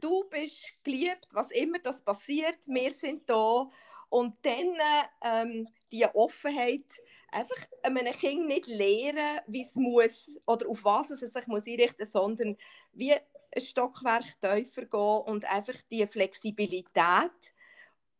Du 0.00 0.24
bist 0.28 0.74
geliebt, 0.84 1.28
was 1.32 1.50
immer 1.50 1.78
das 1.80 2.02
passiert, 2.02 2.58
wir 2.66 2.92
sind 2.92 3.28
da 3.28 3.68
und 4.08 4.36
dann 4.42 4.76
ähm, 5.22 5.68
die 5.92 6.06
Offenheit, 6.06 6.86
einfach 7.30 7.56
einem 7.82 8.12
Kind 8.12 8.46
nicht 8.46 8.66
lehren, 8.66 9.40
wie 9.46 9.62
es 9.62 9.76
muss 9.76 10.38
oder 10.46 10.68
auf 10.68 10.84
was 10.84 11.10
es 11.10 11.20
sich 11.20 11.46
muss 11.46 11.66
einrichten 11.66 11.96
muss, 12.00 12.12
sondern 12.12 12.56
wie 12.92 13.12
ein 13.12 13.20
Stockwerk 13.62 14.24
tiefer 14.40 14.86
gehen 14.86 15.22
und 15.26 15.44
einfach 15.44 15.74
die 15.90 16.06
Flexibilität 16.06 17.54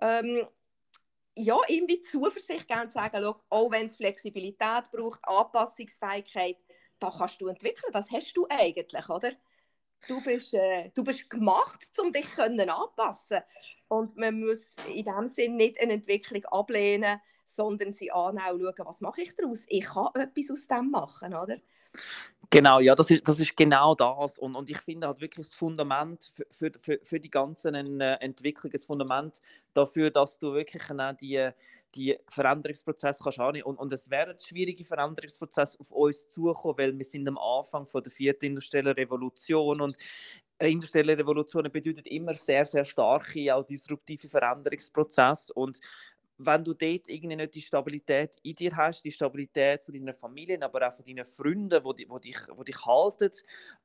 ähm, 0.01 0.47
ja, 1.37 1.57
irgendwie 1.69 2.01
Zuversicht 2.01 2.67
geben 2.67 2.83
und 2.83 2.93
sagen, 2.93 3.25
auch 3.25 3.71
wenn 3.71 3.87
es 3.87 3.97
Flexibilität 3.97 4.91
braucht, 4.91 5.21
Anpassungsfähigkeit, 5.23 6.57
das 6.99 7.19
kannst 7.19 7.41
du 7.41 7.47
entwickeln, 7.47 7.93
das 7.93 8.11
hast 8.11 8.37
du 8.37 8.47
eigentlich, 8.49 9.09
oder? 9.09 9.31
Du 10.09 10.21
bist, 10.21 10.55
äh, 10.55 10.91
du 10.95 11.05
bist 11.05 11.31
gemacht, 11.31 11.87
um 11.99 12.13
dich 12.13 12.31
können 12.33 12.69
anpassen 12.69 13.43
Und 13.89 14.17
man 14.17 14.41
muss 14.41 14.77
in 14.95 15.05
dem 15.05 15.27
Sinne 15.27 15.57
nicht 15.57 15.81
eine 15.81 15.95
Entwicklung 15.95 16.45
ablehnen, 16.47 17.21
sondern 17.45 17.93
sie 17.93 18.13
anschauen, 18.13 18.75
was 18.85 19.01
mache 19.01 19.23
ich 19.23 19.35
daraus? 19.35 19.65
Ich 19.69 19.85
kann 19.85 20.09
etwas 20.15 20.51
aus 20.51 20.67
dem 20.67 20.91
machen, 20.91 21.35
oder? 21.35 21.57
Genau, 22.51 22.81
ja, 22.81 22.95
das 22.95 23.11
ist, 23.11 23.29
das 23.29 23.41
ist 23.41 23.57
genau 23.57 23.95
das. 23.95 24.39
Und, 24.39 24.55
und 24.55 24.71
ich 24.71 24.79
finde 24.79 25.07
halt 25.07 25.21
wirklich 25.21 25.47
das 25.47 25.55
Fundament 25.55 26.33
für, 26.51 26.73
für, 26.81 26.99
für 27.03 27.21
die 27.21 27.31
ganzen 27.31 28.01
äh, 28.01 28.15
Entwicklungen, 28.21 28.73
das 28.73 28.87
Fundament 28.87 29.43
dafür, 29.75 30.11
dass 30.11 30.39
du 30.39 30.55
wirklich 30.55 30.83
äh, 30.89 31.15
die, 31.21 31.51
die 31.95 32.19
Veränderungsprozesse 32.27 33.23
kannst 33.23 33.39
annehmen. 33.39 33.67
Und, 33.67 33.77
und 33.77 33.93
es 33.93 34.09
werden 34.09 34.39
schwierige 34.41 34.83
Veränderungsprozesse 34.85 35.79
auf 35.79 35.91
uns 35.91 36.29
zukommen, 36.31 36.79
weil 36.79 36.97
wir 36.97 37.05
sind 37.05 37.29
am 37.29 37.37
Anfang 37.37 37.87
von 37.87 38.03
der 38.03 38.13
vierten 38.13 38.47
industriellen 38.47 38.95
Revolution 38.95 39.83
und 39.83 39.99
industrielle 40.61 41.17
Revolution 41.17 41.71
bedeutet 41.71 42.07
immer 42.07 42.35
sehr, 42.35 42.67
sehr 42.67 42.85
starke, 42.85 43.55
auch 43.55 43.65
disruptive 43.65 44.29
Veränderungsprozesse. 44.29 45.53
Und 45.53 45.81
wenn 46.39 46.65
du 46.65 46.73
dort 46.73 47.09
irgendwie 47.09 47.37
nicht 47.37 47.55
die 47.55 47.61
Stabilität 47.61 48.37
in 48.43 48.55
dir 48.55 48.77
hast, 48.77 49.03
die 49.03 49.11
Stabilität 49.13 49.85
von 49.85 49.95
deiner 49.95 50.15
Familie, 50.15 50.61
aber 50.63 50.89
auch 50.89 50.95
von 50.95 51.05
deinen 51.05 51.25
Freunden, 51.25 51.83
die, 51.97 52.07
die, 52.07 52.21
dich, 52.21 52.39
die 52.47 52.65
dich 52.65 52.87
halten, 52.87 53.31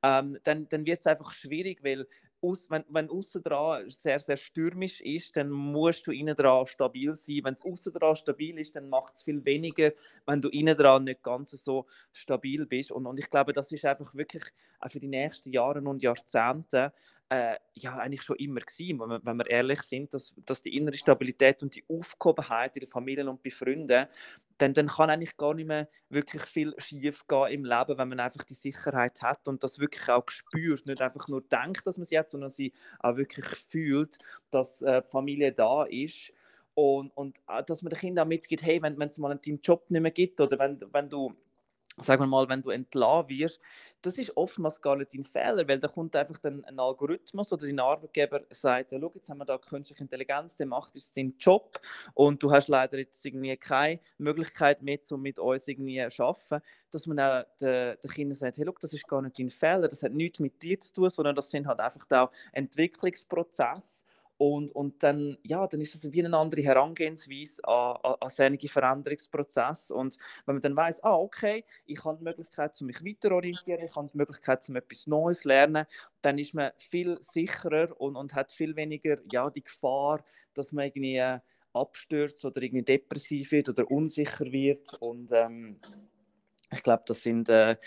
ähm, 0.03 0.38
dann, 0.44 0.68
dann 0.70 0.86
wird 0.86 1.00
es 1.00 1.08
einfach 1.08 1.32
schwierig, 1.34 1.84
weil 1.84 2.08
aus, 2.43 2.69
wenn, 2.69 2.83
wenn 2.89 3.09
außen 3.09 3.41
dran 3.41 3.89
sehr, 3.89 4.19
sehr 4.19 4.38
stürmisch 4.38 5.01
ist, 5.01 5.35
dann 5.35 5.50
musst 5.50 6.05
du 6.05 6.12
innen 6.12 6.35
dran 6.35 6.67
stabil 6.67 7.13
sein. 7.13 7.39
Wenn 7.43 7.53
es 7.53 7.65
außen 7.65 7.93
dran 7.93 8.15
stabil 8.15 8.59
ist, 8.59 8.75
dann 8.75 8.89
macht 8.89 9.15
es 9.15 9.23
viel 9.23 9.43
weniger, 9.45 9.91
wenn 10.25 10.41
du 10.41 10.50
innen 10.50 10.77
dran 10.77 11.05
nicht 11.05 11.23
ganz 11.23 11.51
so 11.51 11.88
stabil 12.12 12.65
bist. 12.65 12.91
Und, 12.91 13.05
und 13.05 13.19
ich 13.19 13.29
glaube, 13.29 13.53
das 13.53 13.71
ist 13.71 13.85
einfach 13.85 14.13
wirklich 14.13 14.43
auch 14.79 14.91
für 14.91 15.00
die 15.00 15.07
nächsten 15.07 15.51
Jahre 15.51 15.81
und 15.81 16.03
Jahrzehnte 16.03 16.93
äh, 17.29 17.55
ja 17.73 17.97
eigentlich 17.97 18.21
schon 18.21 18.35
immer 18.35 18.59
gewesen, 18.59 19.00
wenn 19.00 19.09
wir, 19.09 19.21
wenn 19.23 19.38
wir 19.38 19.50
ehrlich 19.50 19.81
sind, 19.81 20.13
dass, 20.13 20.35
dass 20.45 20.62
die 20.62 20.77
innere 20.77 20.95
Stabilität 20.95 21.63
und 21.63 21.73
die 21.73 21.83
Aufgehobenheit 21.88 22.75
in 22.75 22.81
der 22.81 22.89
Familie 22.89 23.27
und 23.27 23.41
bei 23.41 23.50
Freunden, 23.50 24.05
dann, 24.57 24.74
dann 24.74 24.88
kann 24.88 25.10
eigentlich 25.10 25.38
gar 25.38 25.53
nicht 25.53 25.67
mehr 25.67 25.89
wirklich 26.10 26.43
viel 26.43 26.74
schief 26.77 27.25
gehen 27.27 27.48
im 27.51 27.65
Leben, 27.65 27.98
wenn 27.98 28.10
man 28.10 28.19
einfach 28.19 28.43
die 28.43 28.53
Sicherheit 28.53 29.22
hat 29.22 29.48
und 29.48 29.63
das 29.63 29.79
wirklich 29.79 30.10
auch 30.10 30.29
spürt, 30.29 30.86
nicht 30.86 31.01
einfach 31.01 31.27
nur 31.27 31.41
denkt, 31.41 31.86
dass 31.86 31.98
man 31.98 32.03
es 32.03 32.10
jetzt, 32.12 32.31
sondern 32.31 32.50
sie 32.51 32.74
auch 33.00 33.17
wirklich 33.17 33.45
fühlt, 33.69 34.17
dass 34.51 34.81
äh, 34.81 35.01
die 35.01 35.10
Familie 35.10 35.51
da 35.51 35.83
ist. 35.83 36.31
Und, 36.75 37.15
und 37.15 37.38
äh, 37.48 37.63
dass 37.63 37.83
man 37.83 37.91
den 37.91 38.00
Kindern 38.00 38.25
auch 38.25 38.29
mitgibt, 38.29 38.63
hey, 38.63 38.81
wenn 38.81 39.00
es 39.00 39.17
mal 39.19 39.36
deinen 39.36 39.62
Job 39.62 39.86
nicht 39.89 40.01
mehr 40.01 40.12
gibt 40.12 40.41
oder 40.41 40.57
wenn, 40.57 40.79
wenn 40.91 41.10
du 41.10 41.36
sagen 41.97 42.21
wir 42.23 42.27
mal, 42.27 42.47
wenn 42.50 42.62
du 42.62 42.69
entlassen 42.69 43.29
wirst, 43.29 43.59
das 44.01 44.17
ist 44.17 44.35
oftmals 44.35 44.81
gar 44.81 44.97
nicht 44.97 45.13
dein 45.13 45.23
Fehler, 45.23 45.65
weil 45.67 45.79
da 45.79 45.88
kommt 45.88 46.15
einfach 46.15 46.38
dann 46.38 46.63
ein 46.65 46.77
Algorithmus 46.77 47.51
oder 47.53 47.65
dein 47.65 47.79
Arbeitgeber 47.79 48.41
sagt, 48.50 48.91
ja, 48.91 49.00
schau, 49.00 49.12
jetzt 49.15 49.29
haben 49.29 49.38
wir 49.38 49.45
da 49.45 49.57
künstliche 49.57 50.03
Intelligenz, 50.03 50.57
der 50.57 50.65
macht 50.67 50.95
jetzt 50.95 51.13
seinen 51.15 51.38
Job 51.38 51.79
und 52.13 52.43
du 52.43 52.51
hast 52.51 52.67
leider 52.67 52.97
jetzt 52.97 53.25
irgendwie 53.25 53.55
keine 53.55 54.00
Möglichkeit 54.17 54.81
mehr, 54.81 55.00
um 55.12 55.21
mit 55.21 55.39
uns 55.39 55.67
irgendwie 55.67 56.05
zu 56.09 56.23
arbeiten, 56.23 56.62
dass 56.91 57.05
man 57.07 57.19
auch 57.19 57.43
den, 57.62 57.95
den 58.03 58.12
Kindern 58.12 58.35
sagt, 58.38 58.57
hey, 58.57 58.65
schau, 58.65 58.81
das 58.81 58.93
ist 58.93 59.07
gar 59.07 59.21
nicht 59.21 59.39
dein 59.39 59.50
Fehler, 59.50 59.88
das 59.88 60.03
hat 60.03 60.12
nichts 60.12 60.39
mit 60.39 60.62
dir 60.62 60.79
zu 60.79 60.93
tun, 60.93 61.09
sondern 61.09 61.35
das 61.35 61.50
sind 61.50 61.65
halt 61.67 61.79
einfach 61.79 62.05
auch 62.12 62.31
Entwicklungsprozesse 62.51 64.02
und, 64.38 64.72
und 64.72 65.04
dann, 65.04 65.38
ja, 65.44 65.68
dann 65.68 65.82
ist 65.82 65.94
das 65.94 66.12
wie 66.12 66.25
eine 66.25 66.36
andere 66.36 66.62
Herangehensweise 66.62 67.63
an, 67.66 67.98
an, 68.04 68.16
an 68.20 68.30
solche 68.30 68.68
Veränderungsprozesse. 68.68 69.94
Und 69.94 70.18
wenn 70.46 70.56
man 70.56 70.62
dann 70.62 70.75
weiß, 70.75 71.04
ah, 71.04 71.16
okay, 71.16 71.63
ich 71.86 72.04
habe 72.04 72.18
die 72.18 72.24
Möglichkeit, 72.24 72.75
um 72.82 72.88
mich 72.88 73.04
weiter 73.06 73.32
orientieren, 73.34 73.86
ich 73.86 73.96
habe 73.96 74.10
die 74.12 74.18
Möglichkeit, 74.18 74.68
etwas 74.68 75.08
Neues 75.08 75.42
zu 75.42 75.48
lernen, 75.48 75.86
dann 76.22 76.38
ist 76.38 76.54
man 76.54 76.72
viel 76.78 77.18
sicherer 77.22 78.00
und, 78.00 78.16
und 78.16 78.34
hat 78.34 78.52
viel 78.52 78.75
weniger 78.75 79.18
ja, 79.32 79.50
die 79.50 79.63
Gefahr, 79.63 80.24
dass 80.54 80.72
man 80.72 80.86
irgendwie 80.86 81.18
äh, 81.18 81.40
abstürzt 81.74 82.44
oder 82.46 82.62
irgendwie 82.62 82.84
depressiv 82.84 83.52
wird 83.52 83.70
oder 83.70 83.90
unsicher 83.90 84.52
wird. 84.52 84.94
Und 85.00 85.32
ähm, 85.32 85.80
ich 86.72 86.84
glaube, 86.84 87.04
das 87.06 87.22
sind 87.22 87.50
äh, 87.50 87.78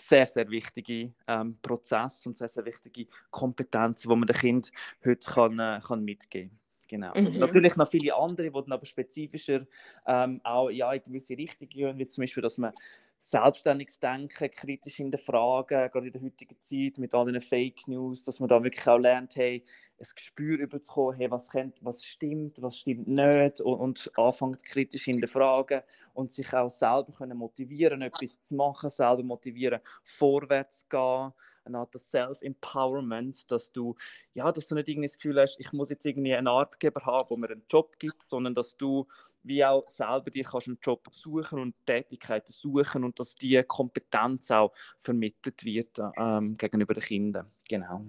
sehr, 0.00 0.26
sehr 0.26 0.48
wichtige 0.50 1.12
ähm, 1.26 1.58
Prozesse 1.62 2.28
und 2.28 2.36
sehr, 2.36 2.48
sehr 2.48 2.64
wichtige 2.64 3.06
Kompetenzen, 3.30 4.08
die 4.08 4.16
man 4.16 4.26
dem 4.26 4.36
Kind 4.36 4.72
heute 5.04 5.30
kann, 5.30 5.58
äh, 5.58 5.80
kann 5.86 6.04
mitgeben 6.04 6.50
kann. 6.50 6.60
Genau. 6.88 7.14
Mhm. 7.14 7.38
Natürlich 7.38 7.76
noch 7.76 7.88
viele 7.88 8.16
andere, 8.16 8.50
die 8.50 8.52
dann 8.52 8.72
aber 8.72 8.84
spezifischer 8.84 9.64
ähm, 10.06 10.40
auch 10.42 10.70
ja, 10.70 10.92
in 10.92 11.02
gewisse 11.02 11.36
Richtungen 11.36 11.70
gehen, 11.70 11.98
wie 11.98 12.06
zum 12.08 12.22
Beispiel, 12.22 12.42
dass 12.42 12.58
man 12.58 12.72
selbstständiges 13.20 14.00
Denken, 14.00 14.50
kritisch 14.50 14.98
in 14.98 15.10
der 15.10 15.20
Frage, 15.20 15.90
gerade 15.92 16.06
in 16.06 16.12
der 16.12 16.22
heutigen 16.22 16.58
Zeit 16.58 16.98
mit 16.98 17.14
all 17.14 17.30
den 17.30 17.40
Fake 17.40 17.86
News, 17.86 18.24
dass 18.24 18.40
man 18.40 18.48
da 18.48 18.62
wirklich 18.62 18.86
auch 18.88 18.98
lernt, 18.98 19.36
hey, 19.36 19.62
ein 19.98 20.06
Gespür 20.14 20.58
überzukommen, 20.58 21.16
hey, 21.16 21.30
was, 21.30 21.50
kennt, 21.50 21.84
was 21.84 22.02
stimmt, 22.02 22.60
was 22.62 22.78
stimmt 22.78 23.06
nicht 23.06 23.60
und, 23.60 23.78
und 23.78 24.10
anfängt 24.18 24.64
kritisch 24.64 25.06
in 25.08 25.20
der 25.20 25.28
Frage 25.28 25.84
und 26.14 26.32
sich 26.32 26.52
auch 26.54 26.70
selber 26.70 27.12
können 27.12 27.36
motivieren, 27.36 28.00
etwas 28.00 28.40
zu 28.40 28.54
machen, 28.54 28.88
selber 28.88 29.22
motivieren, 29.22 29.80
vorwärts 30.02 30.80
zu 30.80 30.88
gehen 30.88 31.32
eine 31.70 31.78
Art 31.78 31.98
Self-Empowerment, 31.98 33.50
dass 33.50 33.72
du, 33.72 33.94
ja, 34.34 34.50
dass 34.52 34.68
du 34.68 34.74
nicht 34.74 34.88
irgendwie 34.88 35.08
das 35.08 35.16
Gefühl 35.16 35.40
hast, 35.40 35.58
ich 35.58 35.72
muss 35.72 35.90
jetzt 35.90 36.04
irgendwie 36.04 36.34
einen 36.34 36.48
Arbeitgeber 36.48 37.04
haben, 37.04 37.30
wo 37.30 37.36
mir 37.36 37.50
einen 37.50 37.64
Job 37.68 37.98
gibt, 37.98 38.22
sondern 38.22 38.54
dass 38.54 38.76
du 38.76 39.06
wie 39.42 39.64
auch 39.64 39.86
selber 39.86 40.30
dir 40.30 40.44
kannst 40.44 40.68
einen 40.68 40.78
Job 40.82 41.08
suchen 41.10 41.58
und 41.58 41.74
Tätigkeiten 41.86 42.52
suchen 42.52 43.04
und 43.04 43.18
dass 43.18 43.34
die 43.34 43.62
Kompetenz 43.62 44.50
auch 44.50 44.72
vermittelt 44.98 45.64
wird 45.64 45.98
ähm, 46.16 46.56
gegenüber 46.56 46.94
den 46.94 47.02
Kindern. 47.02 47.50
Genau. 47.68 48.02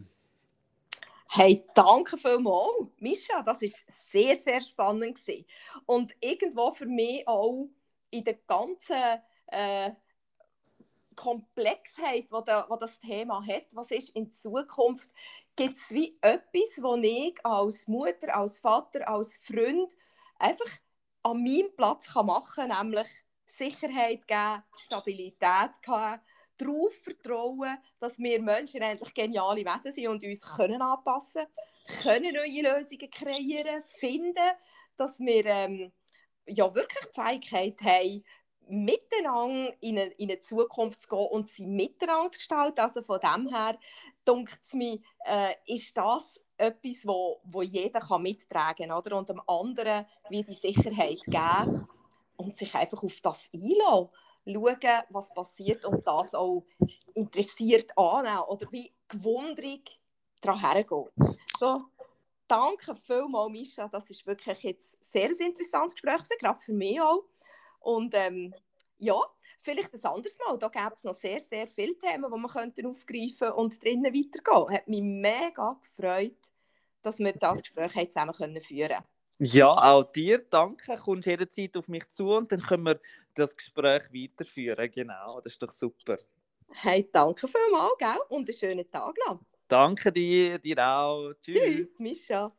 Hey, 1.29 1.63
danke 1.73 2.17
vielmals, 2.17 2.89
Mischa. 2.99 3.41
Das 3.43 3.61
ist 3.61 3.85
sehr, 4.11 4.35
sehr 4.35 4.59
spannend 4.59 5.15
gewesen. 5.15 5.45
und 5.85 6.13
irgendwo 6.19 6.71
für 6.71 6.85
mich 6.85 7.25
auch 7.25 7.69
in 8.09 8.23
der 8.25 8.35
ganzen 8.45 9.21
äh, 9.47 9.91
Komplexheit, 11.15 12.29
die 12.31 12.77
das 12.79 12.99
Thema 12.99 13.45
hat, 13.45 13.65
was 13.73 13.91
ist 13.91 14.09
in 14.09 14.31
Zukunft, 14.31 15.09
gibt 15.55 15.77
es 15.77 15.91
wie 15.91 16.17
etwas, 16.21 16.81
was 16.81 16.99
ich 17.03 17.45
als 17.45 17.87
Mutter, 17.87 18.35
als 18.35 18.59
Vater, 18.59 19.07
als 19.07 19.37
Freund 19.37 19.93
einfach 20.39 20.69
an 21.23 21.43
meinem 21.43 21.75
Platz 21.75 22.13
machen 22.15 22.69
kann, 22.69 22.87
nämlich 22.87 23.07
Sicherheit 23.45 24.27
geben, 24.27 24.63
Stabilität 24.77 25.81
geben, 25.81 26.21
darauf 26.57 26.93
vertrauen, 27.03 27.77
dass 27.99 28.19
wir 28.19 28.41
Menschen 28.41 28.81
eigentlich 28.81 29.13
geniale 29.13 29.65
Wesen 29.65 29.91
sind 29.91 30.07
und 30.07 30.23
uns 30.23 30.41
können 30.41 30.81
anpassen 30.81 31.45
können, 32.01 32.33
neue 32.33 32.61
Lösungen 32.61 33.09
kreieren, 33.09 33.83
finden, 33.83 34.51
dass 34.95 35.19
wir 35.19 35.45
ähm, 35.45 35.91
ja 36.45 36.73
wirklich 36.73 37.05
die 37.05 37.21
Fähigkeit 37.21 37.81
haben, 37.81 38.23
miteinander 38.71 39.73
in 39.81 39.99
eine, 39.99 40.11
in 40.13 40.29
eine 40.29 40.39
Zukunft 40.39 41.01
zu 41.01 41.09
gehen 41.09 41.27
und 41.31 41.49
sie 41.49 41.65
miteinander 41.65 42.31
zu 42.31 42.37
gestalten. 42.37 42.79
Also 42.79 43.01
von 43.01 43.19
dem 43.19 43.47
her, 43.53 43.77
denkt 44.27 44.59
es 44.63 44.73
mir, 44.73 44.99
äh, 45.25 45.53
ist 45.65 45.95
das 45.97 46.43
etwas, 46.57 47.05
wo, 47.05 47.41
wo 47.43 47.61
jeder 47.61 47.99
kann 47.99 48.21
mittragen 48.21 48.89
kann 48.89 49.13
und 49.13 49.29
dem 49.29 49.41
anderen 49.47 50.05
wie 50.29 50.43
die 50.43 50.53
Sicherheit 50.53 51.19
geben 51.25 51.87
und 52.37 52.55
sich 52.55 52.73
einfach 52.73 53.03
auf 53.03 53.19
das 53.21 53.49
einlassen. 53.53 54.09
Schauen, 54.47 55.03
was 55.09 55.33
passiert 55.33 55.85
und 55.85 56.07
das 56.07 56.33
auch 56.33 56.65
interessiert 57.13 57.95
annehmen 57.97 58.43
oder 58.47 58.71
wie 58.71 58.91
gewundrig 59.07 59.99
daran 60.39 60.59
hergehen. 60.59 61.09
So, 61.59 61.83
danke 62.47 62.95
vielmals, 62.95 63.51
Mischa. 63.51 63.87
Das 63.87 64.09
ist 64.09 64.25
wirklich 64.25 64.63
jetzt 64.63 64.97
sehr 65.03 65.29
ein 65.29 65.37
interessantes 65.37 65.93
Gespräch, 65.93 66.39
gerade 66.39 66.59
für 66.59 66.73
mich 66.73 66.99
auch. 66.99 67.23
Und 67.81 68.13
ähm, 68.15 68.53
ja, 68.97 69.19
vielleicht 69.59 69.93
ein 69.93 70.05
anderes 70.05 70.37
Mal. 70.45 70.57
Da 70.57 70.69
gäbe 70.69 70.93
es 70.93 71.03
noch 71.03 71.13
sehr, 71.13 71.39
sehr 71.39 71.67
viele 71.67 71.97
Themen, 71.97 72.31
die 72.31 72.37
wir 72.37 72.49
könnten 72.49 72.85
aufgreifen 72.87 73.51
und 73.51 73.83
drinnen 73.83 74.13
weitergehen. 74.13 74.77
Hat 74.77 74.87
mich 74.87 75.01
mega 75.01 75.73
gefreut, 75.81 76.37
dass 77.01 77.19
wir 77.19 77.33
das 77.33 77.61
Gespräch 77.61 78.11
zusammen 78.11 78.33
führen 78.33 78.89
können. 78.89 79.03
Ja, 79.39 79.71
auch 79.71 80.03
dir 80.03 80.45
danke. 80.49 80.95
Kommst 80.97 81.25
jederzeit 81.25 81.75
auf 81.75 81.87
mich 81.87 82.07
zu 82.09 82.29
und 82.29 82.51
dann 82.51 82.61
können 82.61 82.83
wir 82.83 82.99
das 83.33 83.57
Gespräch 83.57 84.03
weiterführen. 84.13 84.91
Genau, 84.91 85.41
das 85.41 85.53
ist 85.53 85.63
doch 85.63 85.71
super. 85.71 86.19
Hey, 86.73 87.09
danke 87.11 87.47
vielmals, 87.47 87.97
gell? 87.97 88.19
Und 88.29 88.47
einen 88.47 88.57
schönen 88.57 88.89
Tag 88.89 89.15
noch. 89.27 89.39
Danke 89.67 90.11
dir, 90.11 90.59
dir 90.59 90.77
auch. 90.87 91.33
Tschüss. 91.41 91.55
Tschüss, 91.55 91.99
Mischa. 91.99 92.55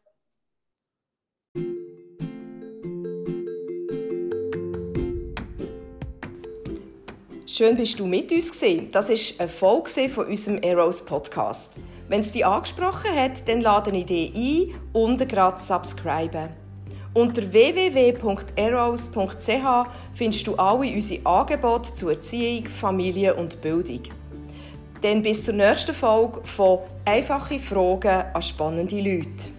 Schön 7.54 7.76
bist 7.76 8.00
du 8.00 8.06
mit 8.06 8.32
uns 8.32 8.50
gesehen. 8.50 8.88
Das 8.92 9.11
ist 9.11 9.38
eine 9.38 9.47
Folge 9.47 10.09
von 10.09 10.25
unserem 10.25 10.56
Eros 10.62 11.04
Podcast. 11.04 11.73
Wenn 12.09 12.23
es 12.23 12.32
dich 12.32 12.47
angesprochen 12.47 13.14
hat, 13.14 13.47
dann 13.47 13.61
lade 13.61 13.94
ich 13.94 14.06
dich 14.06 14.35
ein, 14.35 14.75
unten 14.94 15.28
gerade 15.28 15.61
subscriben. 15.61 16.49
Unter 17.12 17.52
www.eros.ch 17.52 18.56
findest 20.14 20.47
du 20.47 20.54
alle 20.54 20.94
unsere 20.94 21.26
Angebote 21.26 21.92
zur 21.92 22.12
Erziehung, 22.12 22.68
Familie 22.68 23.35
und 23.35 23.61
Bildung. 23.61 24.00
Dann 25.02 25.21
bis 25.21 25.44
zur 25.44 25.52
nächsten 25.52 25.94
Folge 25.94 26.40
von 26.44 26.78
Einfache 27.04 27.59
Fragen 27.59 28.25
an 28.32 28.40
spannende 28.40 28.99
Leute. 28.99 29.52